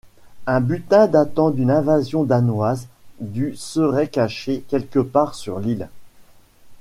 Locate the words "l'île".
5.59-5.89